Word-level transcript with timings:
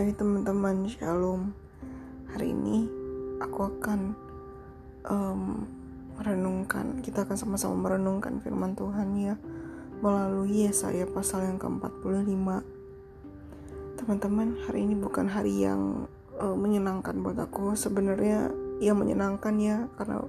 Hai 0.00 0.16
teman-teman, 0.16 0.88
shalom. 0.88 1.52
Hari 2.32 2.56
ini 2.56 2.88
aku 3.36 3.68
akan 3.68 4.16
um, 5.04 5.68
merenungkan, 6.16 7.04
kita 7.04 7.28
akan 7.28 7.36
sama-sama 7.36 7.76
merenungkan 7.76 8.40
firman 8.40 8.72
Tuhan 8.72 9.12
ya 9.20 9.36
melalui 10.00 10.64
Yesaya 10.64 11.04
pasal 11.04 11.52
yang 11.52 11.60
ke-45. 11.60 12.32
Teman-teman, 14.00 14.56
hari 14.64 14.88
ini 14.88 14.96
bukan 14.96 15.28
hari 15.28 15.68
yang 15.68 16.08
uh, 16.40 16.56
menyenangkan 16.56 17.20
buat 17.20 17.36
aku. 17.36 17.76
Sebenarnya 17.76 18.48
yang 18.80 18.96
menyenangkan 18.96 19.52
ya 19.60 19.84
karena 20.00 20.24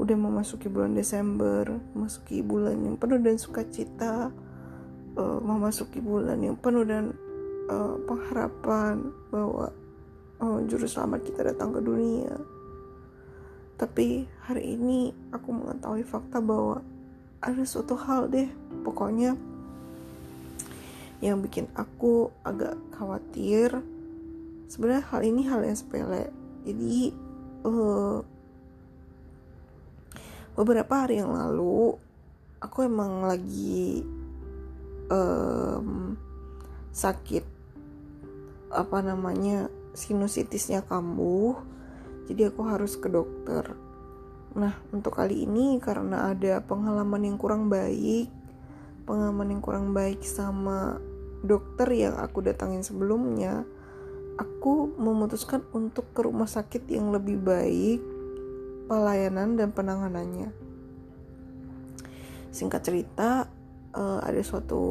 udah 0.00 0.16
memasuki 0.16 0.72
bulan 0.72 0.96
Desember, 0.96 1.68
memasuki 1.92 2.40
bulan 2.40 2.80
yang 2.80 2.96
penuh 2.96 3.20
dan 3.20 3.36
sukacita, 3.36 4.32
uh, 5.20 5.38
memasuki 5.44 6.00
bulan 6.00 6.40
yang 6.40 6.56
penuh 6.56 6.88
dan 6.88 7.12
uh, 7.70 7.96
pengharapan 8.04 9.14
bahwa 9.30 9.70
uh, 10.42 10.58
juru 10.66 10.90
selamat 10.90 11.22
kita 11.22 11.46
datang 11.46 11.70
ke 11.70 11.80
dunia. 11.80 12.34
Tapi 13.78 14.28
hari 14.44 14.76
ini 14.76 15.14
aku 15.32 15.48
mengetahui 15.56 16.04
fakta 16.04 16.42
bahwa 16.42 16.84
ada 17.40 17.64
suatu 17.64 17.96
hal 17.96 18.28
deh, 18.28 18.50
pokoknya 18.84 19.32
yang 21.24 21.40
bikin 21.40 21.70
aku 21.72 22.28
agak 22.44 22.76
khawatir. 22.92 23.80
Sebenarnya 24.68 25.04
hal 25.08 25.20
ini 25.24 25.42
hal 25.48 25.64
yang 25.64 25.78
sepele. 25.78 26.28
Jadi 26.68 27.16
uh, 27.64 28.20
beberapa 30.52 31.08
hari 31.08 31.24
yang 31.24 31.32
lalu 31.32 31.96
aku 32.60 32.84
emang 32.84 33.24
lagi 33.24 34.04
um, 35.08 36.12
sakit 36.92 37.49
apa 38.70 39.02
namanya 39.02 39.66
sinusitisnya 39.92 40.86
kambuh 40.86 41.58
jadi 42.30 42.54
aku 42.54 42.62
harus 42.62 42.94
ke 42.94 43.10
dokter. 43.10 43.74
Nah 44.54 44.78
untuk 44.94 45.18
kali 45.18 45.46
ini 45.46 45.82
karena 45.82 46.30
ada 46.30 46.62
pengalaman 46.62 47.26
yang 47.26 47.36
kurang 47.38 47.66
baik 47.66 48.30
pengalaman 49.10 49.58
yang 49.58 49.62
kurang 49.64 49.90
baik 49.90 50.22
sama 50.22 51.02
dokter 51.42 51.90
yang 51.90 52.14
aku 52.14 52.46
datangin 52.46 52.86
sebelumnya 52.86 53.66
aku 54.38 54.94
memutuskan 54.94 55.66
untuk 55.74 56.06
ke 56.14 56.22
rumah 56.22 56.46
sakit 56.46 56.86
yang 56.86 57.10
lebih 57.10 57.42
baik 57.42 58.00
pelayanan 58.86 59.58
dan 59.58 59.74
penanganannya. 59.74 60.54
Singkat 62.50 62.80
cerita 62.82 63.46
uh, 63.94 64.20
ada 64.22 64.40
suatu 64.42 64.82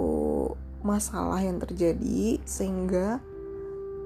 masalah 0.84 1.44
yang 1.44 1.60
terjadi 1.60 2.40
sehingga 2.44 3.20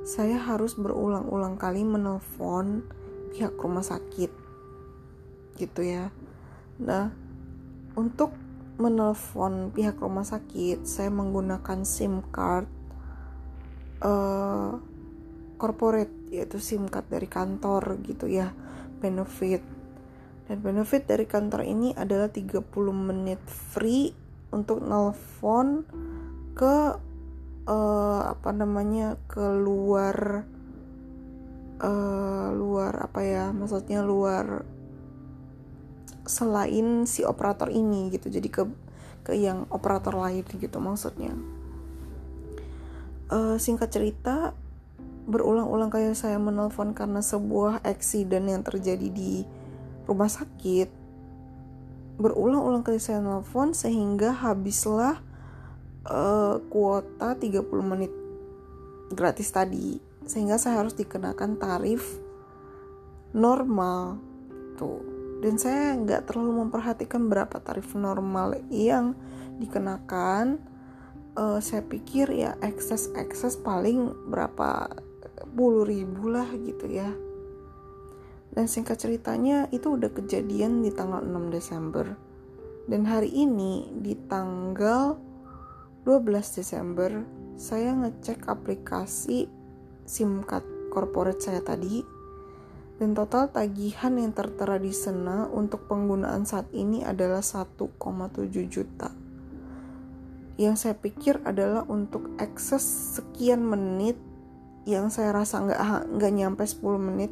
saya 0.04 0.36
harus 0.36 0.76
berulang-ulang 0.76 1.56
kali 1.56 1.88
menelpon 1.88 2.84
pihak 3.32 3.56
rumah 3.56 3.84
sakit. 3.84 4.32
Gitu 5.56 5.82
ya. 5.84 6.12
Nah 6.84 7.12
untuk 7.96 8.36
menelpon 8.76 9.72
pihak 9.72 10.02
rumah 10.04 10.28
sakit 10.28 10.84
saya 10.84 11.08
menggunakan 11.14 11.86
SIM 11.86 12.26
card 12.34 12.68
uh, 14.04 14.76
corporate 15.56 16.12
yaitu 16.34 16.60
SIM 16.60 16.92
card 16.92 17.08
dari 17.08 17.32
kantor 17.32 18.04
gitu 18.04 18.28
ya. 18.28 18.52
Benefit. 19.00 19.64
Dan 20.44 20.60
benefit 20.60 21.08
dari 21.08 21.24
kantor 21.24 21.64
ini 21.64 21.96
adalah 21.96 22.28
30 22.28 22.68
menit 22.92 23.40
free 23.48 24.12
untuk 24.52 24.84
nelpon 24.84 25.88
ke 26.54 27.00
uh, 27.68 28.22
apa 28.34 28.50
namanya 28.52 29.16
keluar 29.28 30.48
uh, 31.80 32.48
luar 32.56 32.94
apa 33.08 33.20
ya 33.24 33.46
maksudnya 33.52 34.04
luar 34.04 34.64
selain 36.24 37.04
si 37.04 37.28
operator 37.28 37.68
ini 37.68 38.08
gitu. 38.12 38.32
Jadi 38.32 38.48
ke 38.48 38.64
ke 39.24 39.36
yang 39.36 39.68
operator 39.72 40.16
lain 40.16 40.44
gitu 40.48 40.78
maksudnya. 40.80 41.32
Uh, 43.32 43.56
singkat 43.56 43.90
cerita 43.92 44.52
berulang-ulang 45.24 45.88
kayak 45.88 46.20
saya 46.20 46.36
menelpon 46.36 46.92
karena 46.92 47.24
sebuah 47.24 47.80
accident 47.88 48.44
yang 48.44 48.64
terjadi 48.64 49.08
di 49.08 49.48
rumah 50.04 50.28
sakit. 50.28 50.92
Berulang-ulang 52.20 52.84
kali 52.84 53.00
saya 53.00 53.24
nelpon 53.24 53.72
sehingga 53.72 54.36
habislah 54.36 55.24
uh, 56.08 56.60
kuota 56.68 57.36
30 57.36 57.64
menit 57.84 58.12
gratis 59.14 59.52
tadi 59.54 60.00
sehingga 60.24 60.56
saya 60.56 60.84
harus 60.84 60.96
dikenakan 60.96 61.60
tarif 61.60 62.24
normal. 63.36 64.20
Tuh. 64.80 65.02
Dan 65.44 65.60
saya 65.60 65.92
nggak 66.00 66.32
terlalu 66.32 66.64
memperhatikan 66.64 67.28
berapa 67.28 67.60
tarif 67.60 67.92
normal 67.96 68.64
yang 68.72 69.16
dikenakan. 69.60 70.72
Uh, 71.34 71.58
saya 71.60 71.82
pikir 71.82 72.30
ya 72.30 72.54
ekses 72.62 73.10
ekses 73.18 73.58
paling 73.58 74.14
berapa 74.30 75.02
puluh 75.58 75.84
ribu 75.84 76.30
lah 76.32 76.48
gitu 76.62 76.88
ya. 76.88 77.10
Dan 78.54 78.70
singkat 78.70 79.02
ceritanya 79.02 79.66
itu 79.74 79.98
udah 79.98 80.14
kejadian 80.14 80.86
di 80.86 80.94
tanggal 80.94 81.26
6 81.26 81.50
Desember. 81.50 82.06
Dan 82.86 83.10
hari 83.10 83.34
ini 83.34 83.90
di 83.98 84.14
tanggal 84.30 85.18
12 86.04 86.60
Desember, 86.60 87.24
saya 87.56 87.96
ngecek 87.96 88.52
aplikasi 88.52 89.48
SIM 90.04 90.44
card 90.44 90.68
corporate 90.92 91.40
saya 91.40 91.64
tadi 91.64 92.04
dan 93.00 93.16
total 93.16 93.48
tagihan 93.48 94.12
yang 94.20 94.36
tertera 94.36 94.76
di 94.84 94.92
sana 94.92 95.48
untuk 95.48 95.88
penggunaan 95.88 96.44
saat 96.44 96.68
ini 96.76 97.08
adalah 97.08 97.40
1,7 97.40 97.88
juta. 98.68 99.16
Yang 100.60 100.76
saya 100.76 100.96
pikir 101.00 101.40
adalah 101.48 101.88
untuk 101.88 102.36
akses 102.36 102.84
sekian 103.16 103.64
menit 103.64 104.20
yang 104.84 105.08
saya 105.08 105.32
rasa 105.32 105.64
nggak 105.64 106.20
nggak 106.20 106.34
nyampe 106.36 106.64
10 106.68 106.84
menit, 107.00 107.32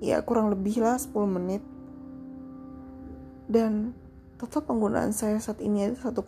ya 0.00 0.24
kurang 0.24 0.48
lebih 0.48 0.80
lah 0.80 0.96
10 0.96 1.12
menit. 1.28 1.60
Dan 3.44 3.92
Total 4.40 4.64
penggunaan 4.64 5.12
saya 5.12 5.36
saat 5.36 5.60
ini 5.60 5.92
itu 5.92 6.00
1,7 6.00 6.24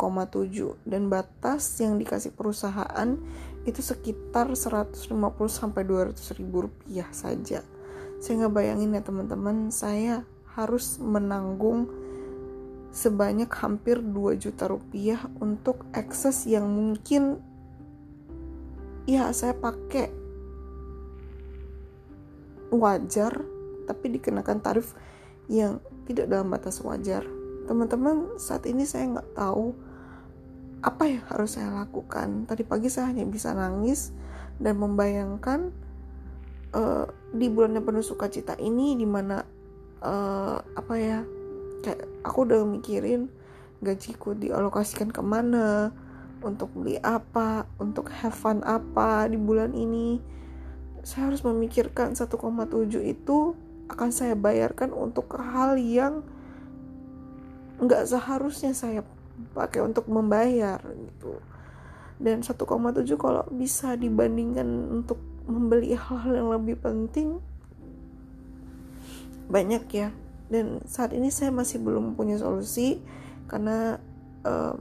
dan 0.84 1.08
batas 1.08 1.64
yang 1.80 1.96
dikasih 1.96 2.36
perusahaan 2.36 3.16
itu 3.64 3.80
sekitar 3.80 4.52
150 4.52 5.08
sampai 5.48 5.80
200 5.88 6.20
ribu 6.36 6.68
rupiah 6.68 7.08
saja. 7.08 7.64
Saya 8.20 8.44
nggak 8.44 8.52
bayangin 8.52 8.92
ya 8.92 9.00
teman-teman, 9.00 9.72
saya 9.72 10.28
harus 10.52 11.00
menanggung 11.00 11.88
sebanyak 12.92 13.48
hampir 13.48 14.04
2 14.04 14.36
juta 14.36 14.68
rupiah 14.68 15.24
untuk 15.40 15.88
akses 15.96 16.44
yang 16.44 16.68
mungkin 16.68 17.40
ya 19.08 19.32
saya 19.32 19.56
pakai 19.56 20.12
wajar 22.76 23.40
tapi 23.88 24.20
dikenakan 24.20 24.60
tarif 24.60 24.92
yang 25.48 25.80
tidak 26.04 26.28
dalam 26.28 26.52
batas 26.52 26.76
wajar 26.84 27.24
teman-teman 27.72 28.36
saat 28.36 28.68
ini 28.68 28.84
saya 28.84 29.08
nggak 29.16 29.32
tahu 29.32 29.72
apa 30.84 31.08
yang 31.08 31.24
harus 31.32 31.56
saya 31.56 31.72
lakukan. 31.72 32.44
Tadi 32.44 32.68
pagi 32.68 32.92
saya 32.92 33.08
hanya 33.08 33.24
bisa 33.24 33.56
nangis 33.56 34.12
dan 34.60 34.76
membayangkan 34.76 35.72
uh, 36.76 37.08
di 37.32 37.48
bulan 37.48 37.80
yang 37.80 37.88
penuh 37.88 38.04
sukacita 38.04 38.60
ini 38.60 38.92
di 38.92 39.08
mana 39.08 39.40
uh, 40.04 40.60
apa 40.60 40.94
ya 41.00 41.24
kayak 41.80 42.04
aku 42.28 42.44
udah 42.44 42.60
mikirin 42.68 43.32
gajiku 43.80 44.36
dialokasikan 44.36 45.08
ke 45.08 45.24
mana 45.24 45.96
untuk 46.44 46.68
beli 46.76 47.00
apa 47.00 47.64
untuk 47.80 48.12
have 48.12 48.36
fun 48.36 48.60
apa 48.68 49.32
di 49.32 49.40
bulan 49.40 49.72
ini. 49.72 50.20
Saya 51.08 51.32
harus 51.32 51.40
memikirkan 51.40 52.12
1,7 52.12 52.36
itu 53.00 53.56
akan 53.88 54.10
saya 54.12 54.36
bayarkan 54.36 54.92
untuk 54.92 55.32
hal 55.40 55.80
yang 55.80 56.20
nggak 57.82 58.06
seharusnya 58.06 58.72
saya 58.72 59.02
pakai 59.52 59.82
untuk 59.82 60.06
membayar 60.06 60.78
gitu. 60.80 61.42
Dan 62.22 62.46
1,7 62.46 62.54
kalau 63.18 63.42
bisa 63.50 63.98
dibandingkan 63.98 64.66
untuk 65.02 65.18
membeli 65.50 65.98
hal-hal 65.98 66.38
yang 66.38 66.50
lebih 66.54 66.78
penting 66.78 67.42
banyak 69.50 69.84
ya. 69.90 70.08
Dan 70.46 70.84
saat 70.86 71.10
ini 71.16 71.32
saya 71.34 71.50
masih 71.50 71.82
belum 71.82 72.14
punya 72.14 72.38
solusi 72.38 73.02
karena 73.50 73.98
um, 74.46 74.78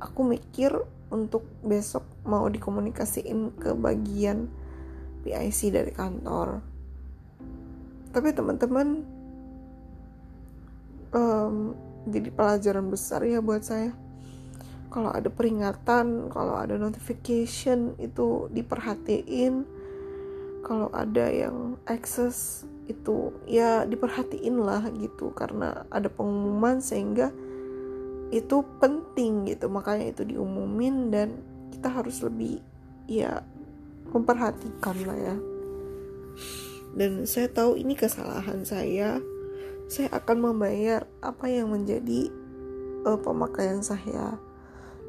aku 0.00 0.20
mikir 0.24 0.72
untuk 1.12 1.46
besok 1.62 2.02
mau 2.26 2.48
dikomunikasiin 2.48 3.60
ke 3.60 3.76
bagian 3.76 4.48
PIC 5.22 5.74
dari 5.74 5.92
kantor. 5.92 6.64
Tapi 8.10 8.28
teman-teman 8.32 9.04
um, 11.12 11.76
jadi 12.06 12.30
pelajaran 12.30 12.86
besar 12.86 13.26
ya 13.26 13.42
buat 13.42 13.66
saya. 13.66 13.90
Kalau 14.86 15.10
ada 15.10 15.26
peringatan 15.28 16.30
kalau 16.30 16.54
ada 16.56 16.78
notification 16.78 17.98
itu 17.98 18.46
diperhatiin. 18.54 19.66
Kalau 20.66 20.90
ada 20.90 21.30
yang 21.30 21.78
ekses 21.86 22.66
itu 22.90 23.30
ya 23.46 23.82
diperhatiin 23.86 24.56
lah 24.62 24.86
gitu. 24.94 25.34
Karena 25.34 25.84
ada 25.90 26.06
pengumuman 26.06 26.78
sehingga 26.78 27.34
itu 28.30 28.62
penting 28.78 29.50
gitu. 29.50 29.66
Makanya 29.66 30.14
itu 30.14 30.22
diumumin 30.22 31.10
dan 31.10 31.42
kita 31.74 31.90
harus 31.90 32.22
lebih 32.22 32.62
ya 33.10 33.42
memperhatikan 34.14 34.96
lah 35.06 35.18
ya. 35.18 35.36
Dan 36.96 37.28
saya 37.28 37.52
tahu 37.52 37.76
ini 37.76 37.92
kesalahan 37.92 38.64
saya 38.64 39.20
saya 39.86 40.10
akan 40.10 40.52
membayar 40.52 41.06
apa 41.22 41.46
yang 41.46 41.70
menjadi 41.70 42.30
uh, 43.06 43.18
pemakaian 43.18 43.80
saya. 43.82 44.34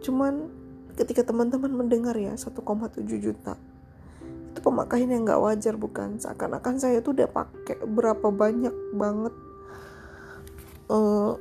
Cuman 0.06 0.54
ketika 0.94 1.26
teman-teman 1.26 1.74
mendengar 1.74 2.18
ya 2.18 2.34
1,7 2.34 2.54
juta 3.18 3.58
itu 4.58 4.60
pemakaian 4.66 5.14
yang 5.14 5.22
nggak 5.22 5.38
wajar 5.38 5.78
bukan? 5.78 6.18
Seakan-akan 6.18 6.82
saya 6.82 6.98
tuh 7.06 7.14
udah 7.14 7.30
pakai 7.30 7.78
berapa 7.86 8.34
banyak 8.34 8.74
banget 8.98 9.34
uh, 10.90 11.38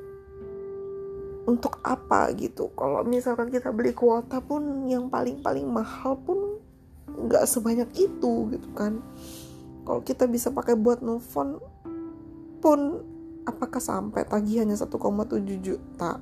untuk 1.49 1.81
apa 1.81 2.29
gitu. 2.37 2.69
Kalau 2.77 3.01
misalkan 3.09 3.49
kita 3.49 3.73
beli 3.73 3.97
kuota 3.97 4.45
pun 4.45 4.85
yang 4.85 5.09
paling-paling 5.09 5.65
mahal 5.65 6.21
pun 6.21 6.61
nggak 7.09 7.49
sebanyak 7.49 7.89
itu 7.97 8.53
gitu 8.53 8.69
kan. 8.77 9.01
Kalau 9.89 10.05
kita 10.05 10.29
bisa 10.29 10.53
pakai 10.53 10.77
buat 10.77 11.01
nelfon 11.01 11.57
pun 12.61 13.01
apakah 13.47 13.79
sampai 13.79 14.27
tagihannya 14.27 14.75
1,7 14.75 14.93
juta? 15.63 16.19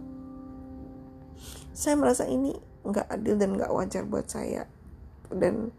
Saya 1.74 1.94
merasa 1.98 2.28
ini 2.28 2.54
nggak 2.84 3.08
adil 3.10 3.34
dan 3.40 3.56
nggak 3.56 3.72
wajar 3.72 4.04
buat 4.06 4.28
saya. 4.28 4.68
Dan 5.32 5.72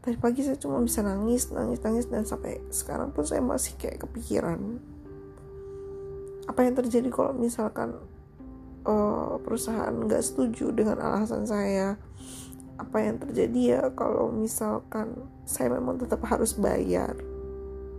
tadi 0.00 0.16
pagi 0.16 0.42
saya 0.42 0.58
cuma 0.58 0.80
bisa 0.82 1.04
nangis 1.04 1.52
nangis 1.52 1.78
nangis 1.84 2.08
dan 2.08 2.24
sampai 2.24 2.58
sekarang 2.72 3.12
pun 3.12 3.22
saya 3.22 3.44
masih 3.44 3.76
kayak 3.78 4.08
kepikiran. 4.08 4.80
Apa 6.48 6.66
yang 6.66 6.74
terjadi 6.74 7.06
kalau 7.12 7.36
misalkan 7.36 8.00
uh, 8.88 9.38
perusahaan 9.44 9.92
nggak 9.92 10.24
setuju 10.24 10.72
dengan 10.74 10.98
alasan 10.98 11.46
saya? 11.46 12.00
Apa 12.76 13.04
yang 13.04 13.16
terjadi 13.22 13.60
ya 13.78 13.82
kalau 13.94 14.28
misalkan 14.32 15.28
saya 15.48 15.72
memang 15.72 15.96
tetap 15.96 16.20
harus 16.28 16.52
bayar 16.58 17.16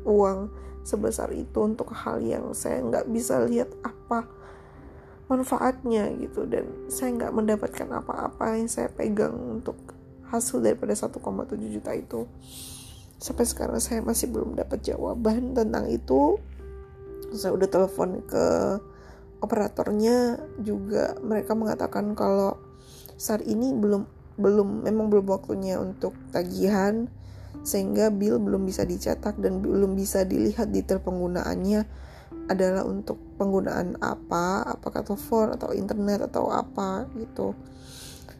uang 0.07 0.50
sebesar 0.88 1.36
itu 1.36 1.59
untuk 1.59 1.92
hal 1.92 2.24
yang 2.24 2.56
saya 2.56 2.80
nggak 2.80 3.12
bisa 3.12 3.44
lihat 3.44 3.68
apa 3.83 4.24
manfaatnya 5.27 6.07
gitu. 6.18 6.48
Dan 6.48 6.88
saya 6.88 7.12
nggak 7.13 7.36
mendapatkan 7.36 7.88
apa-apa 7.92 8.56
yang 8.56 8.71
saya 8.71 8.88
pegang 8.88 9.36
untuk 9.59 9.75
hasil 10.31 10.63
daripada 10.63 10.95
1,7 10.95 11.19
juta 11.68 11.92
itu. 11.92 12.24
Sampai 13.19 13.45
sekarang 13.50 13.80
saya 13.83 14.00
masih 14.00 14.31
belum 14.31 14.56
dapat 14.56 14.83
jawaban 14.88 15.51
tentang 15.51 15.92
itu. 15.92 16.39
Saya 17.36 17.51
udah 17.51 17.68
telepon 17.68 18.24
ke 18.24 18.45
operatornya 19.44 20.39
juga. 20.63 21.19
Mereka 21.19 21.51
mengatakan 21.54 22.15
kalau 22.15 22.56
saat 23.19 23.44
ini 23.44 23.74
belum 23.74 24.06
belum 24.38 24.86
memang 24.86 25.09
belum 25.09 25.25
waktunya 25.33 25.81
untuk 25.81 26.13
tagihan 26.30 27.09
sehingga 27.63 28.13
bill 28.13 28.42
belum 28.42 28.65
bisa 28.68 28.83
dicetak 28.83 29.39
dan 29.39 29.62
belum 29.62 29.98
bisa 29.98 30.25
dilihat 30.27 30.69
detail 30.74 31.00
penggunaannya 31.01 31.86
adalah 32.48 32.88
untuk 32.88 33.19
penggunaan 33.36 34.00
apa, 34.00 34.63
apakah 34.63 35.04
telepon 35.04 35.56
atau 35.56 35.75
internet 35.75 36.31
atau 36.31 36.48
apa 36.48 37.07
gitu. 37.19 37.56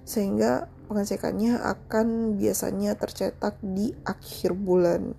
Sehingga 0.08 0.72
pengecekannya 0.88 1.60
akan 1.60 2.40
biasanya 2.40 2.96
tercetak 2.96 3.60
di 3.60 3.92
akhir 4.08 4.56
bulan. 4.56 5.12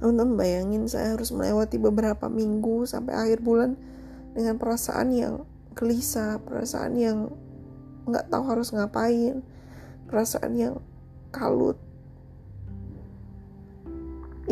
Namun 0.00 0.36
bayangin 0.40 0.88
saya 0.88 1.12
harus 1.16 1.32
melewati 1.32 1.76
beberapa 1.76 2.28
minggu 2.32 2.88
sampai 2.88 3.12
akhir 3.12 3.44
bulan 3.44 3.76
dengan 4.32 4.56
perasaan 4.56 5.12
yang 5.12 5.34
gelisah, 5.76 6.40
perasaan 6.40 6.96
yang 6.96 7.28
nggak 8.08 8.32
tahu 8.32 8.44
harus 8.48 8.72
ngapain, 8.72 9.44
perasaan 10.08 10.52
yang 10.56 10.74
kalut, 11.34 11.76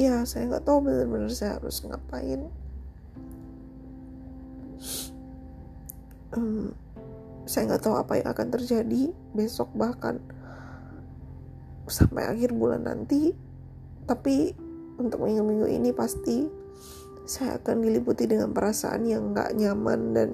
ya 0.04 0.22
saya 0.28 0.48
nggak 0.48 0.64
tahu 0.64 0.84
benar-benar 0.84 1.32
saya 1.32 1.56
harus 1.56 1.80
ngapain. 1.84 2.40
Um, 6.34 6.74
saya 7.46 7.70
nggak 7.70 7.82
tahu 7.84 7.94
apa 7.94 8.12
yang 8.18 8.28
akan 8.32 8.48
terjadi 8.52 9.14
besok 9.32 9.70
bahkan 9.76 10.18
sampai 11.88 12.28
akhir 12.28 12.52
bulan 12.52 12.84
nanti. 12.84 13.32
Tapi 14.04 14.52
untuk 15.00 15.24
minggu-minggu 15.24 15.68
ini 15.68 15.90
pasti 15.96 16.44
saya 17.24 17.56
akan 17.56 17.80
diliputi 17.80 18.28
dengan 18.28 18.52
perasaan 18.52 19.08
yang 19.08 19.32
nggak 19.32 19.56
nyaman 19.56 20.00
dan 20.12 20.30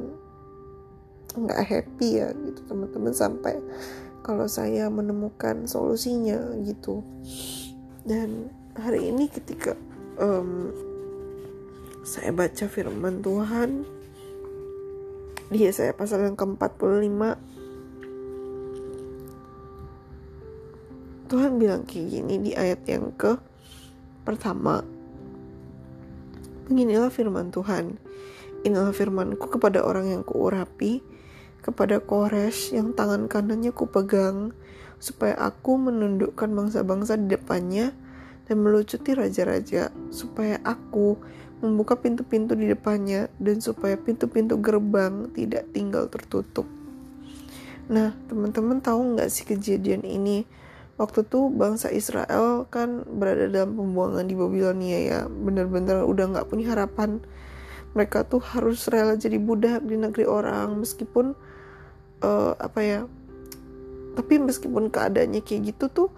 nggak 1.31 1.63
happy 1.63 2.19
ya 2.19 2.35
gitu 2.35 2.67
teman-teman 2.67 3.15
sampai 3.15 3.55
kalau 4.27 4.51
saya 4.51 4.91
menemukan 4.91 5.65
solusinya 5.71 6.59
gitu. 6.67 7.03
Dan 8.03 8.51
hari 8.79 9.11
ini 9.11 9.27
ketika 9.27 9.75
um, 10.21 10.71
saya 12.07 12.31
baca 12.31 12.71
firman 12.71 13.19
Tuhan 13.19 13.83
di 15.51 15.67
saya 15.75 15.91
pasal 15.91 16.31
yang 16.31 16.39
ke-45 16.39 17.19
Tuhan 21.31 21.53
bilang 21.59 21.83
kayak 21.87 22.07
gini 22.11 22.35
di 22.39 22.53
ayat 22.55 22.83
yang 22.87 23.11
ke 23.15 23.39
pertama 24.23 24.83
Beginilah 26.71 27.11
firman 27.11 27.51
Tuhan. 27.51 27.99
Inilah 28.63 28.95
firmanku 28.95 29.51
kepada 29.51 29.83
orang 29.83 30.07
yang 30.07 30.23
kuurapi 30.23 31.03
Kepada 31.67 31.99
Kores 31.99 32.71
yang 32.71 32.95
tangan 32.95 33.27
kanannya 33.27 33.75
kupegang 33.75 34.55
Supaya 35.03 35.35
aku 35.35 35.83
menundukkan 35.83 36.47
bangsa-bangsa 36.47 37.19
di 37.19 37.35
depannya 37.35 37.91
dan 38.51 38.67
melucuti 38.67 39.15
raja-raja, 39.15 39.95
supaya 40.11 40.59
aku 40.67 41.15
membuka 41.63 41.95
pintu-pintu 41.95 42.59
di 42.59 42.67
depannya 42.67 43.31
dan 43.39 43.63
supaya 43.63 43.95
pintu-pintu 43.95 44.59
gerbang 44.59 45.31
tidak 45.31 45.71
tinggal 45.71 46.11
tertutup. 46.11 46.67
Nah, 47.87 48.11
teman-teman 48.27 48.83
tahu 48.83 49.15
nggak 49.15 49.31
sih 49.31 49.47
kejadian 49.47 50.03
ini? 50.03 50.43
Waktu 50.99 51.25
itu 51.25 51.47
bangsa 51.49 51.95
Israel 51.95 52.67
kan 52.69 53.07
berada 53.07 53.47
dalam 53.47 53.79
pembuangan 53.79 54.27
di 54.27 54.35
Babilonia 54.35 54.99
ya, 54.99 55.21
benar-benar 55.31 56.03
udah 56.05 56.25
nggak 56.35 56.49
punya 56.51 56.75
harapan. 56.75 57.23
Mereka 57.95 58.27
tuh 58.27 58.43
harus 58.43 58.87
rela 58.91 59.15
jadi 59.15 59.39
budak 59.39 59.87
di 59.87 59.95
negeri 59.95 60.27
orang, 60.27 60.75
meskipun 60.75 61.39
uh, 62.23 62.53
apa 62.59 62.81
ya? 62.83 63.01
Tapi 64.19 64.43
meskipun 64.43 64.91
keadaannya 64.91 65.43
kayak 65.43 65.75
gitu 65.75 65.87
tuh, 65.91 66.09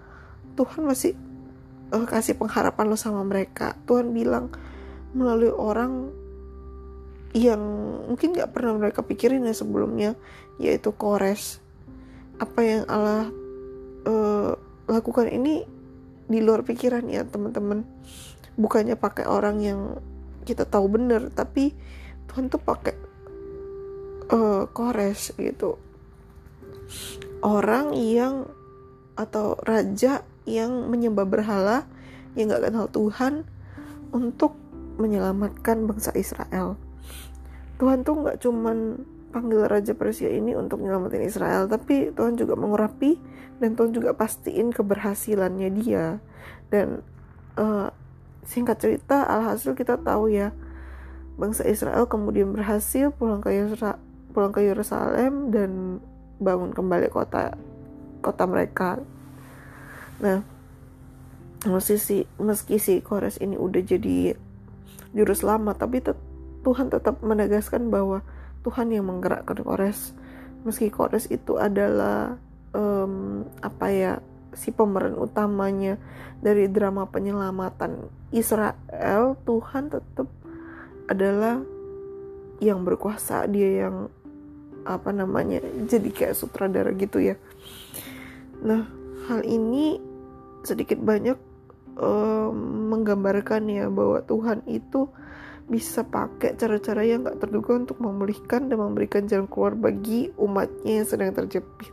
Tuhan 0.57 0.85
masih 0.85 1.13
uh, 1.93 2.07
kasih 2.09 2.41
pengharapan 2.41 2.89
lo 2.89 2.97
sama 2.97 3.23
mereka. 3.23 3.77
Tuhan 3.85 4.11
bilang 4.17 4.49
melalui 5.13 5.53
orang 5.53 6.09
yang 7.33 7.61
mungkin 8.09 8.37
gak 8.37 8.53
pernah 8.53 8.77
mereka 8.77 9.01
pikirin 9.05 9.45
ya 9.45 9.55
sebelumnya 9.57 10.17
yaitu 10.57 10.93
Kores. 10.97 11.61
Apa 12.41 12.61
yang 12.65 12.83
Allah 12.89 13.29
uh, 14.09 14.53
lakukan 14.89 15.29
ini 15.29 15.65
di 16.29 16.39
luar 16.41 16.65
pikiran 16.65 17.05
ya 17.09 17.25
teman-teman. 17.29 17.85
Bukannya 18.57 18.97
pakai 18.97 19.29
orang 19.29 19.61
yang 19.61 19.81
kita 20.43 20.67
tahu 20.67 20.91
bener 20.91 21.31
tapi 21.33 21.73
Tuhan 22.29 22.49
tuh 22.49 22.61
pakai 22.61 22.97
uh, 24.33 24.65
Kores 24.69 25.37
gitu. 25.37 25.77
Orang 27.43 27.97
yang 27.97 28.49
atau 29.13 29.61
raja 29.61 30.25
yang 30.49 30.91
menyembah 30.91 31.27
berhala 31.27 31.87
yang 32.35 32.51
gak 32.51 32.71
kenal 32.71 32.87
Tuhan 32.89 33.45
untuk 34.13 34.57
menyelamatkan 34.97 35.85
bangsa 35.89 36.13
Israel. 36.17 36.77
Tuhan 37.81 38.05
tuh 38.05 38.25
gak 38.25 38.39
cuman 38.45 39.03
panggil 39.33 39.65
Raja 39.65 39.97
Persia 39.97 40.29
ini 40.29 40.53
untuk 40.53 40.85
menyelamatin 40.85 41.25
Israel, 41.25 41.65
tapi 41.67 42.13
Tuhan 42.13 42.37
juga 42.37 42.53
mengurapi 42.53 43.17
dan 43.59 43.75
Tuhan 43.75 43.97
juga 43.97 44.13
pastiin 44.13 44.71
keberhasilannya 44.71 45.69
dia. 45.73 46.21
Dan 46.69 47.01
uh, 47.57 47.89
singkat 48.45 48.77
cerita, 48.79 49.25
alhasil 49.25 49.73
kita 49.73 49.97
tahu 50.05 50.29
ya, 50.29 50.53
bangsa 51.41 51.65
Israel 51.65 52.05
kemudian 52.05 52.53
berhasil 52.53 53.09
pulang 53.17 53.41
ke 53.41 53.57
Yusra, 53.57 53.97
pulang 54.37 54.53
ke 54.53 54.61
Yerusalem 54.65 55.49
dan 55.49 56.01
bangun 56.43 56.75
kembali 56.75 57.09
kota 57.09 57.55
kota 58.23 58.45
mereka 58.47 58.99
Nah, 60.21 60.45
meski 61.65 61.97
si, 61.97 62.17
meski 62.37 62.77
si 62.77 63.01
Kores 63.01 63.39
ini 63.39 63.57
udah 63.57 63.81
jadi 63.81 64.37
juru 65.17 65.33
selamat, 65.33 65.87
tapi 65.87 66.03
tet 66.05 66.19
Tuhan 66.63 66.93
tetap 66.95 67.19
menegaskan 67.25 67.91
bahwa 67.91 68.23
Tuhan 68.63 68.93
yang 68.95 69.09
menggerakkan 69.09 69.63
Kores. 69.63 70.15
Meski 70.63 70.93
Kores 70.95 71.27
itu 71.27 71.59
adalah 71.59 72.39
um, 72.77 73.43
apa 73.59 73.87
ya 73.91 74.13
si 74.53 74.71
pemeran 74.71 75.17
utamanya 75.17 75.97
dari 76.45 76.69
drama 76.69 77.09
penyelamatan 77.09 78.09
Israel 78.35 79.37
Tuhan 79.49 79.89
tetap 79.89 80.29
adalah 81.09 81.61
yang 82.63 82.87
berkuasa 82.87 83.49
dia 83.49 83.89
yang 83.89 84.13
apa 84.83 85.11
namanya 85.15 85.63
jadi 85.87 86.09
kayak 86.11 86.39
sutradara 86.39 86.91
gitu 86.95 87.23
ya 87.23 87.39
nah 88.63 88.87
hal 89.29 89.41
ini 89.47 90.01
sedikit 90.63 90.99
banyak 90.99 91.39
um, 91.99 92.55
menggambarkan 92.95 93.67
ya 93.69 93.87
bahwa 93.91 94.23
Tuhan 94.25 94.63
itu 94.71 95.11
bisa 95.71 96.05
pakai 96.05 96.59
cara-cara 96.59 97.07
yang 97.07 97.25
gak 97.25 97.39
terduga 97.43 97.79
untuk 97.79 98.03
memulihkan 98.03 98.69
dan 98.69 98.77
memberikan 98.83 99.25
jalan 99.31 99.49
keluar 99.49 99.73
bagi 99.73 100.29
umatnya 100.37 101.03
yang 101.03 101.09
sedang 101.09 101.33
terjepit. 101.33 101.89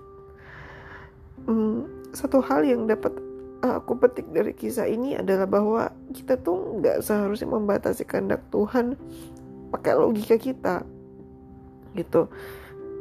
Hmm, 1.45 1.87
satu 2.11 2.41
hal 2.43 2.65
yang 2.65 2.89
dapat 2.89 3.13
aku 3.63 3.99
petik 3.99 4.27
dari 4.31 4.55
kisah 4.55 4.87
ini 4.87 5.19
adalah 5.19 5.45
bahwa 5.45 5.91
kita 6.15 6.39
tuh 6.39 6.79
nggak 6.79 7.03
seharusnya 7.03 7.49
membatasi 7.51 8.07
kehendak 8.07 8.39
Tuhan 8.51 8.95
pakai 9.69 9.93
logika 9.99 10.39
kita 10.39 10.87
gitu 11.93 12.31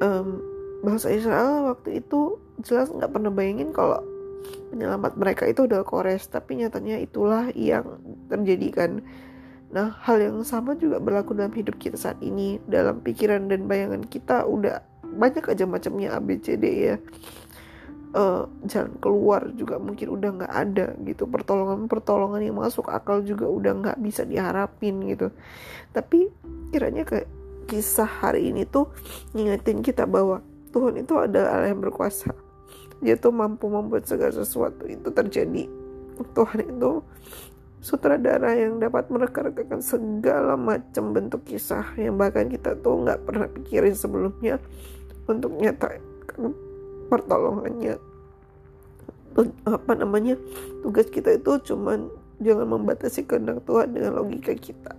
um, 0.03 0.43
bahasa 0.83 1.15
Israel 1.15 1.71
waktu 1.71 2.03
itu 2.03 2.43
jelas 2.67 2.91
nggak 2.91 3.11
pernah 3.11 3.31
bayangin 3.31 3.71
kalau 3.71 4.03
penyelamat 4.71 5.17
mereka 5.17 5.49
itu 5.49 5.65
adalah 5.65 5.85
Kores 5.85 6.29
tapi 6.29 6.61
nyatanya 6.61 7.01
itulah 7.01 7.51
yang 7.57 7.99
terjadi 8.29 8.69
kan. 8.71 8.93
Nah 9.69 9.97
hal 10.05 10.21
yang 10.23 10.41
sama 10.45 10.77
juga 10.77 11.01
berlaku 11.01 11.37
dalam 11.37 11.53
hidup 11.53 11.77
kita 11.81 11.97
saat 11.97 12.21
ini. 12.25 12.61
Dalam 12.69 13.01
pikiran 13.01 13.49
dan 13.49 13.67
bayangan 13.67 14.05
kita 14.07 14.45
udah 14.45 14.85
banyak 15.09 15.45
aja 15.45 15.65
macamnya 15.65 16.15
ABCD 16.21 16.65
ya 16.65 16.97
uh, 18.15 18.45
jalan 18.65 18.95
keluar 19.03 19.51
juga 19.57 19.77
mungkin 19.77 20.09
udah 20.15 20.31
nggak 20.43 20.55
ada 20.55 20.87
gitu. 21.05 21.29
Pertolongan 21.29 21.91
pertolongan 21.91 22.41
yang 22.45 22.57
masuk 22.57 22.89
akal 22.89 23.21
juga 23.25 23.49
udah 23.49 23.73
nggak 23.77 23.99
bisa 24.01 24.25
diharapin 24.25 25.03
gitu. 25.09 25.35
Tapi 25.93 26.29
kiranya 26.73 27.05
ke 27.05 27.25
kisah 27.69 28.09
hari 28.09 28.49
ini 28.49 28.65
tuh 28.65 28.89
ngingetin 29.37 29.85
kita 29.85 30.09
bahwa 30.09 30.41
Tuhan 30.73 31.05
itu 31.05 31.17
adalah 31.17 31.61
Allah 31.61 31.73
yang 31.73 31.85
berkuasa 31.85 32.48
dia 32.99 33.15
tuh 33.15 33.31
mampu 33.31 33.71
membuat 33.71 34.07
segala 34.11 34.35
sesuatu 34.35 34.87
itu 34.91 35.09
terjadi. 35.15 35.71
Tuhan 36.35 36.59
itu 36.67 37.03
sutradara 37.79 38.59
yang 38.59 38.83
dapat 38.83 39.07
merekarkan 39.07 39.79
segala 39.79 40.59
macam 40.59 41.15
bentuk 41.15 41.47
kisah 41.47 41.95
yang 41.95 42.19
bahkan 42.19 42.51
kita 42.51 42.75
tuh 42.83 43.07
nggak 43.07 43.23
pernah 43.23 43.47
pikirin 43.47 43.95
sebelumnya 43.95 44.59
untuk 45.31 45.55
nyatakan 45.55 46.51
pertolongannya. 47.07 48.03
Apa 49.63 49.93
namanya? 49.95 50.35
Tugas 50.83 51.07
kita 51.07 51.39
itu 51.39 51.63
cuman 51.71 52.11
jangan 52.43 52.67
membatasi 52.67 53.23
kehendak 53.23 53.63
Tuhan 53.63 53.95
dengan 53.95 54.19
logika 54.19 54.51
kita. 54.59 54.99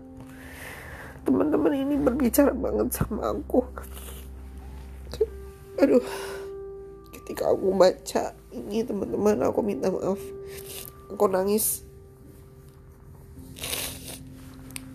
Teman-teman 1.28 1.76
ini 1.76 2.00
berbicara 2.00 2.56
banget 2.56 2.96
sama 2.96 3.36
aku. 3.36 3.60
Aduh 5.84 6.04
ketika 7.30 7.54
aku 7.54 7.78
baca 7.78 8.34
ini 8.50 8.82
teman-teman 8.82 9.38
aku 9.46 9.62
minta 9.62 9.94
maaf. 9.94 10.18
Aku 11.14 11.30
nangis. 11.30 11.86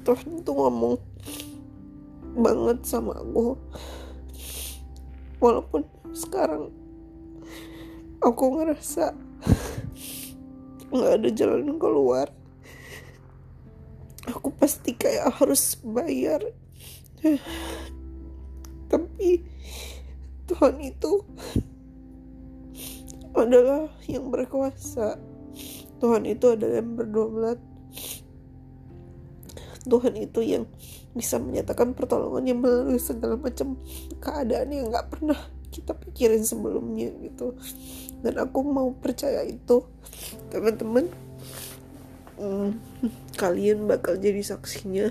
Tuhan 0.02 0.42
itu 0.42 0.50
ngomong 0.50 0.98
banget 2.34 2.82
sama 2.82 3.14
aku. 3.22 3.54
Walaupun 5.38 5.86
sekarang 6.10 6.74
aku 8.18 8.44
ngerasa 8.58 9.14
nggak 10.90 11.12
ada 11.14 11.28
jalan 11.30 11.78
keluar 11.78 12.34
aku 14.26 14.50
pasti 14.58 14.98
kayak 14.98 15.38
harus 15.38 15.78
bayar. 15.86 16.42
Tapi 18.90 19.38
Tuhan 20.50 20.82
itu 20.82 21.22
adalah 23.34 23.90
yang 24.06 24.30
berkuasa. 24.30 25.18
Tuhan 25.98 26.24
itu 26.26 26.46
adalah 26.54 26.80
yang 26.82 26.94
berdaulat. 26.94 27.58
Tuhan 29.84 30.14
itu 30.16 30.40
yang 30.40 30.64
bisa 31.14 31.38
menyatakan 31.38 31.94
pertolongannya 31.94 32.56
melalui 32.58 32.98
segala 32.98 33.38
macam 33.38 33.78
keadaan 34.18 34.74
yang 34.74 34.90
nggak 34.90 35.12
pernah 35.14 35.38
kita 35.70 35.94
pikirin 35.94 36.42
sebelumnya 36.42 37.10
gitu 37.22 37.54
dan 38.22 38.38
aku 38.38 38.62
mau 38.62 38.94
percaya 38.94 39.42
itu 39.42 39.82
teman-teman 40.50 41.10
hmm, 42.38 42.78
kalian 43.34 43.90
bakal 43.90 44.14
jadi 44.14 44.42
saksinya 44.42 45.10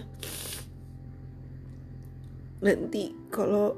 nanti 2.63 3.11
kalau 3.27 3.75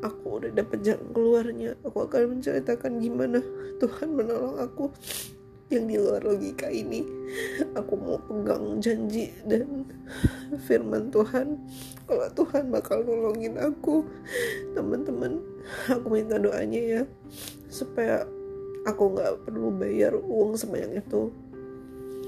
aku 0.00 0.44
udah 0.44 0.50
dapat 0.52 0.78
jalan 0.84 1.08
keluarnya. 1.12 1.70
Aku 1.84 2.04
akan 2.04 2.38
menceritakan 2.38 3.00
gimana 3.00 3.38
Tuhan 3.80 4.08
menolong 4.16 4.56
aku 4.60 4.92
yang 5.70 5.86
di 5.86 5.96
luar 5.96 6.20
logika 6.26 6.66
ini. 6.66 7.06
Aku 7.78 7.94
mau 7.94 8.18
pegang 8.18 8.82
janji 8.82 9.30
dan 9.46 9.86
firman 10.66 11.08
Tuhan. 11.14 11.56
Kalau 12.10 12.26
Tuhan 12.34 12.74
bakal 12.74 13.06
nolongin 13.06 13.54
aku 13.56 14.02
teman-teman 14.74 15.38
aku 15.86 16.06
minta 16.10 16.36
doanya 16.42 16.80
ya 16.80 17.02
supaya 17.70 18.26
aku 18.82 19.14
nggak 19.14 19.46
perlu 19.46 19.70
bayar 19.70 20.18
uang 20.18 20.58
sebanyak 20.58 21.06
itu. 21.06 21.30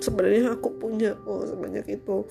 Sebenarnya 0.03 0.55
aku 0.55 0.71
punya 0.79 1.19
uang 1.27 1.51
sebanyak 1.51 1.87
itu. 1.99 2.27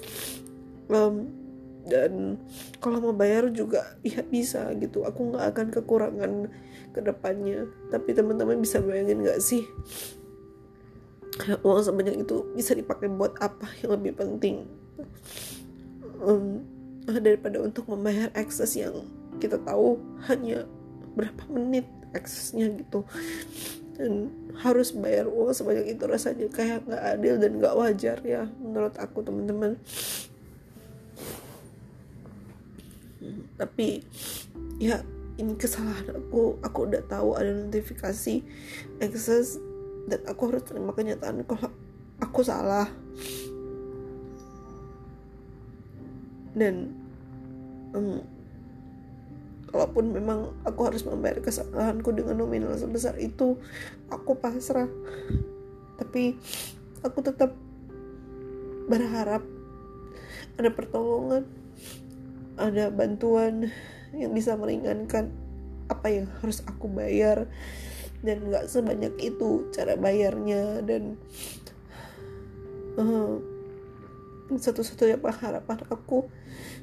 Um, 0.92 1.41
dan 1.88 2.38
kalau 2.78 3.02
mau 3.02 3.16
bayar 3.16 3.50
juga 3.50 3.98
ya 4.06 4.22
bisa 4.22 4.70
gitu. 4.78 5.06
Aku 5.06 5.34
nggak 5.34 5.46
akan 5.56 5.68
kekurangan 5.74 6.32
ke 6.92 7.00
depannya 7.00 7.72
tapi 7.90 8.12
teman-teman 8.12 8.60
bisa 8.60 8.84
bayangin 8.84 9.24
nggak 9.24 9.42
sih? 9.42 9.66
Uang 11.66 11.82
sebanyak 11.82 12.22
itu 12.22 12.54
bisa 12.54 12.78
dipakai 12.78 13.10
buat 13.10 13.34
apa 13.42 13.66
yang 13.82 13.98
lebih 13.98 14.14
penting? 14.14 14.68
Um, 16.22 16.62
daripada 17.10 17.58
untuk 17.58 17.90
membayar 17.90 18.30
akses 18.38 18.78
yang 18.78 19.10
kita 19.42 19.58
tahu 19.66 19.98
hanya 20.30 20.70
berapa 21.18 21.44
menit 21.50 21.88
aksesnya 22.14 22.70
gitu. 22.78 23.08
Dan 23.98 24.30
harus 24.62 24.94
bayar 24.94 25.26
uang 25.30 25.54
sebanyak 25.54 25.98
itu 25.98 26.04
rasanya 26.06 26.48
kayak 26.52 26.86
nggak 26.86 27.04
adil 27.18 27.36
dan 27.38 27.52
nggak 27.58 27.76
wajar 27.78 28.18
ya 28.26 28.50
menurut 28.60 28.96
aku 28.98 29.22
teman-teman 29.22 29.78
tapi 33.56 34.02
ya 34.82 35.02
ini 35.38 35.58
kesalahan 35.58 36.10
aku. 36.14 36.62
Aku 36.62 36.80
udah 36.90 37.02
tahu 37.06 37.38
ada 37.38 37.54
notifikasi 37.54 38.46
access 39.02 39.58
dan 40.10 40.22
aku 40.30 40.50
harus 40.50 40.66
terima 40.66 40.94
kenyataan 40.94 41.46
kalau 41.46 41.70
aku 42.22 42.42
salah. 42.46 42.90
Dan 46.52 46.92
um, 47.96 48.20
kalaupun 49.72 50.12
memang 50.12 50.52
aku 50.68 50.82
harus 50.92 51.08
membayar 51.08 51.40
kesalahanku 51.40 52.12
dengan 52.12 52.44
nominal 52.44 52.76
sebesar 52.76 53.16
itu 53.18 53.56
aku 54.12 54.36
pasrah. 54.36 54.90
Tapi 55.96 56.36
aku 57.02 57.20
tetap 57.24 57.56
berharap 58.92 59.46
ada 60.60 60.70
pertolongan 60.76 61.48
ada 62.62 62.94
bantuan 62.94 63.74
yang 64.14 64.32
bisa 64.36 64.54
meringankan 64.54 65.34
apa 65.90 66.08
yang 66.08 66.28
harus 66.40 66.62
aku 66.70 66.88
bayar. 66.88 67.50
Dan 68.22 68.54
nggak 68.54 68.70
sebanyak 68.70 69.18
itu 69.18 69.68
cara 69.74 69.98
bayarnya. 69.98 70.86
Dan 70.86 71.18
uh, 73.02 73.42
satu-satunya 74.54 75.18
harapan 75.18 75.80
aku 75.90 76.28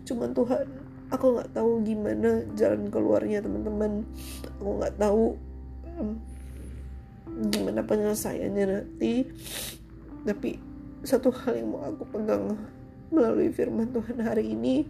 cuma 0.03 0.25
Tuhan 0.33 0.65
aku 1.13 1.37
nggak 1.37 1.53
tahu 1.53 1.85
gimana 1.85 2.45
jalan 2.59 2.91
keluarnya 2.91 3.39
teman-teman. 3.41 4.03
Aku 4.59 4.71
nggak 4.83 4.95
tahu 4.99 5.25
um, 5.97 6.19
gimana 7.55 7.87
penyelesaiannya 7.87 8.65
nanti. 8.67 9.25
Tapi 10.27 10.51
satu 11.07 11.31
hal 11.31 11.55
yang 11.55 11.71
mau 11.71 11.87
aku 11.87 12.03
pegang 12.11 12.59
melalui 13.09 13.49
firman 13.49 13.89
Tuhan 13.89 14.21
hari 14.21 14.53
ini 14.53 14.85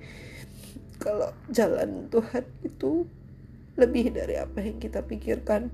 kalau 0.99 1.31
jalan 1.49 2.11
Tuhan 2.11 2.45
itu 2.67 3.07
lebih 3.78 4.11
dari 4.11 4.35
apa 4.35 4.59
yang 4.59 4.83
kita 4.83 5.07
pikirkan. 5.07 5.71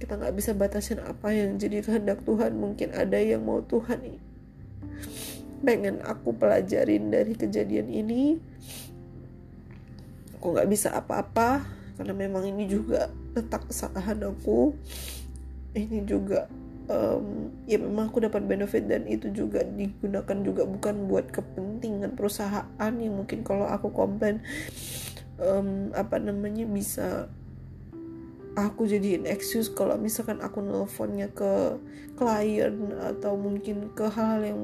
Kita 0.00 0.18
nggak 0.18 0.34
bisa 0.34 0.56
batasin 0.56 0.98
apa 1.04 1.30
yang 1.30 1.60
jadi 1.60 1.84
kehendak 1.84 2.24
Tuhan. 2.24 2.56
Mungkin 2.56 2.96
ada 2.96 3.20
yang 3.20 3.44
mau 3.44 3.60
Tuhan 3.62 4.18
pengen 5.64 6.00
aku 6.04 6.32
pelajarin 6.36 7.12
dari 7.12 7.36
kejadian 7.36 7.88
ini. 7.92 8.40
Aku 10.40 10.56
nggak 10.56 10.68
bisa 10.68 10.92
apa-apa 10.92 11.64
karena 12.00 12.12
memang 12.16 12.48
ini 12.48 12.64
juga 12.66 13.12
letak 13.36 13.68
kesalahan 13.68 14.18
aku. 14.24 14.72
Ini 15.76 16.08
juga 16.08 16.48
um, 16.88 17.52
ya 17.64 17.80
memang 17.80 18.12
aku 18.12 18.24
dapat 18.24 18.44
benefit 18.44 18.88
dan 18.88 19.08
itu 19.08 19.32
juga 19.32 19.64
digunakan 19.64 20.38
juga 20.44 20.62
bukan 20.68 21.08
buat 21.08 21.28
kepentingan 21.32 22.16
perusahaan 22.16 22.92
yang 22.96 23.14
mungkin 23.14 23.46
kalau 23.46 23.68
aku 23.68 23.92
komplain 23.92 24.44
um, 25.40 25.90
apa 25.96 26.20
namanya 26.20 26.64
bisa 26.68 27.28
aku 28.54 28.86
jadiin 28.86 29.26
excuse 29.26 29.66
kalau 29.66 29.98
misalkan 29.98 30.38
aku 30.38 30.62
nelfonnya 30.62 31.26
ke 31.34 31.78
klien 32.14 32.94
atau 33.02 33.34
mungkin 33.34 33.90
ke 33.92 34.06
hal 34.06 34.46
yang 34.46 34.60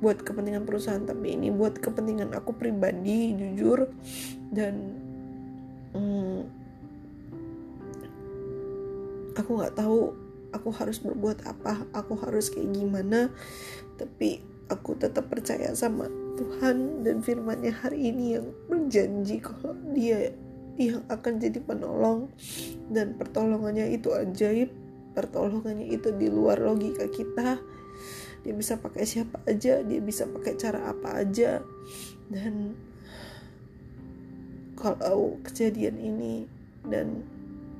buat 0.00 0.24
kepentingan 0.24 0.64
perusahaan. 0.64 1.04
Tapi 1.04 1.36
ini 1.36 1.52
buat 1.52 1.76
kepentingan 1.78 2.32
aku 2.32 2.56
pribadi 2.56 3.36
jujur. 3.36 3.90
Dan 4.50 4.74
hmm, 5.94 6.38
aku 9.36 9.50
nggak 9.60 9.76
tahu 9.76 10.14
aku 10.50 10.70
harus 10.74 10.98
berbuat 11.02 11.46
apa 11.46 11.86
aku 11.94 12.18
harus 12.22 12.50
kayak 12.50 12.74
gimana. 12.74 13.30
Tapi 13.96 14.42
aku 14.70 14.96
tetap 14.96 15.28
percaya 15.28 15.74
sama 15.74 16.06
Tuhan 16.38 17.04
dan 17.04 17.20
firmannya 17.20 17.74
hari 17.74 18.14
ini 18.14 18.38
yang 18.38 18.46
berjanji 18.70 19.42
kalau 19.42 19.76
dia 19.92 20.32
yang 20.80 21.04
akan 21.12 21.36
jadi 21.36 21.58
penolong. 21.60 22.32
Dan 22.88 23.18
pertolongannya 23.20 23.92
itu 23.92 24.14
ajaib 24.14 24.72
pertolongannya 25.12 25.90
itu 25.90 26.14
di 26.14 26.30
luar 26.30 26.62
logika 26.62 27.10
kita. 27.10 27.60
Dia 28.40 28.54
bisa 28.56 28.80
pakai 28.80 29.04
siapa 29.04 29.44
aja 29.44 29.84
dia 29.84 30.00
bisa 30.00 30.24
pakai 30.24 30.56
cara 30.56 30.88
apa 30.88 31.20
aja. 31.20 31.60
Dan 32.30 32.72
kalau 34.80 35.36
kejadian 35.44 36.00
ini 36.00 36.48
dan 36.88 37.20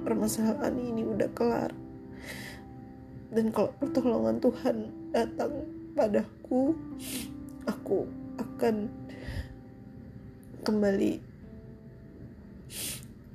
permasalahan 0.05 0.77
ini 0.77 1.01
udah 1.01 1.33
kelar 1.33 1.73
dan 3.31 3.55
kalau 3.55 3.71
pertolongan 3.79 4.43
Tuhan 4.43 4.77
datang 5.15 5.53
padaku 5.95 6.75
aku 7.67 8.07
akan 8.39 8.91
kembali 10.67 11.13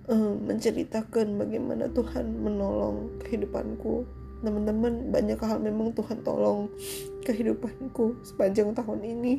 uh, 0.09 0.33
menceritakan 0.45 1.39
bagaimana 1.39 1.89
Tuhan 1.91 2.25
menolong 2.43 3.21
kehidupanku. 3.25 4.05
Teman-teman 4.45 5.09
banyak 5.09 5.41
hal 5.41 5.57
memang 5.57 5.89
Tuhan 5.97 6.21
tolong 6.21 6.69
kehidupanku 7.25 8.21
sepanjang 8.21 8.75
tahun 8.77 9.01
ini. 9.01 9.33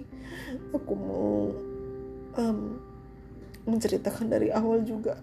Aku 0.75 0.93
mau 0.99 1.55
um, 2.43 2.59
menceritakan 3.69 4.27
dari 4.33 4.51
awal 4.51 4.83
juga. 4.83 5.21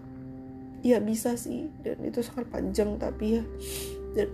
Ya 0.84 1.00
bisa 1.00 1.36
sih 1.36 1.72
dan 1.80 2.00
itu 2.04 2.20
sangat 2.20 2.48
panjang 2.52 3.00
tapi 3.00 3.40
ya 3.40 3.44
dan 4.12 4.28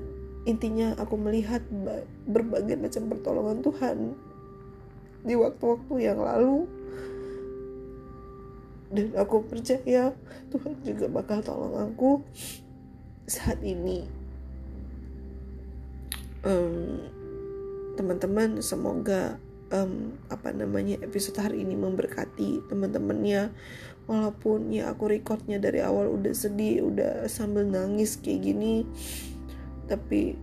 intinya 0.49 0.97
aku 0.97 1.21
melihat 1.21 1.61
berbagai 2.25 2.77
macam 2.81 3.13
pertolongan 3.13 3.59
Tuhan 3.61 3.99
di 5.25 5.35
waktu-waktu 5.37 5.95
yang 6.01 6.21
lalu. 6.21 6.65
Dan 8.91 9.15
aku 9.15 9.47
percaya 9.47 10.11
Tuhan 10.51 10.75
juga 10.83 11.07
bakal 11.07 11.45
tolong 11.47 11.79
aku 11.79 12.27
saat 13.29 13.63
ini. 13.63 14.03
Um, 16.41 17.05
teman-teman 17.95 18.65
semoga 18.65 19.37
um, 19.71 20.17
apa 20.33 20.57
namanya 20.57 20.99
episode 21.05 21.39
hari 21.39 21.63
ini 21.63 21.79
memberkati 21.79 22.67
teman-temannya. 22.67 23.53
Walaupun 24.11 24.75
ya 24.75 24.91
aku 24.91 25.07
recordnya 25.07 25.63
dari 25.63 25.85
awal 25.87 26.11
udah 26.11 26.35
sedih 26.35 26.91
udah 26.91 27.31
sambil 27.31 27.63
nangis 27.63 28.19
kayak 28.19 28.43
gini 28.43 28.83
tapi 29.91 30.39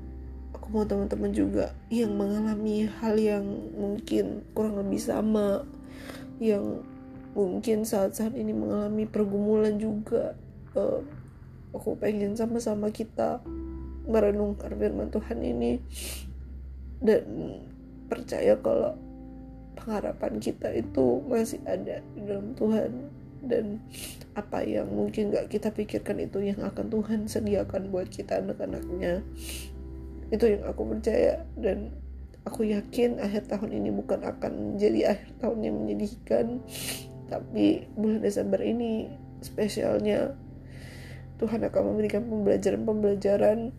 aku 0.52 0.68
mau 0.76 0.84
teman-teman 0.84 1.32
juga 1.32 1.72
yang 1.88 2.12
mengalami 2.12 2.84
hal 3.00 3.16
yang 3.16 3.48
mungkin 3.72 4.44
kurang 4.52 4.76
lebih 4.84 5.00
sama 5.00 5.64
yang 6.44 6.84
mungkin 7.32 7.88
saat-saat 7.88 8.36
ini 8.36 8.52
mengalami 8.52 9.08
pergumulan 9.08 9.80
juga. 9.80 10.36
Uh, 10.76 11.02
aku 11.72 11.96
pengen 11.96 12.36
sama-sama 12.36 12.92
kita 12.92 13.40
merenungkan 14.08 14.72
firman 14.76 15.08
Tuhan 15.08 15.40
ini 15.40 15.80
dan 17.04 17.24
percaya 18.08 18.56
kalau 18.58 18.96
pengharapan 19.78 20.40
kita 20.42 20.74
itu 20.74 21.22
masih 21.28 21.62
ada 21.68 22.02
di 22.16 22.22
dalam 22.26 22.56
Tuhan 22.58 22.92
dan 23.44 23.82
apa 24.34 24.62
yang 24.66 24.90
mungkin 24.90 25.34
gak 25.34 25.50
kita 25.50 25.70
pikirkan 25.74 26.22
itu 26.22 26.42
yang 26.54 26.62
akan 26.62 26.90
Tuhan 26.90 27.20
sediakan 27.26 27.90
buat 27.90 28.10
kita 28.10 28.42
anak-anaknya. 28.42 29.26
Itu 30.30 30.46
yang 30.46 30.64
aku 30.66 30.86
percaya. 30.86 31.46
Dan 31.58 31.94
aku 32.46 32.70
yakin 32.70 33.18
akhir 33.18 33.50
tahun 33.50 33.74
ini 33.74 33.90
bukan 33.94 34.22
akan 34.26 34.78
jadi 34.78 35.18
akhir 35.18 35.30
tahun 35.42 35.60
yang 35.66 35.76
menyedihkan. 35.82 36.62
Tapi 37.28 37.90
bulan 37.98 38.22
Desember 38.24 38.62
ini 38.62 39.10
spesialnya 39.42 40.34
Tuhan 41.38 41.66
akan 41.66 41.82
memberikan 41.94 42.26
pembelajaran-pembelajaran. 42.30 43.74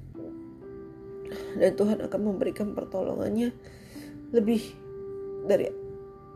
Dan 1.61 1.73
Tuhan 1.77 1.99
akan 2.03 2.21
memberikan 2.25 2.73
pertolongannya 2.73 3.53
lebih 4.33 4.63
dari 5.49 5.69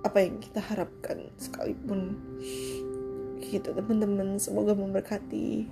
apa 0.02 0.18
yang 0.18 0.42
kita 0.42 0.58
harapkan 0.58 1.30
sekalipun 1.38 2.18
gitu 3.42 3.74
teman-teman. 3.74 4.38
Semoga 4.38 4.72
memberkati 4.72 5.66